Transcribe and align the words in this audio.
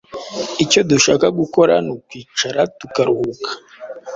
Icyo 0.63 0.81
dushaka 0.89 1.25
gukora 1.39 1.73
nukwicara 1.85 2.61
tukaruhuka. 2.79 3.49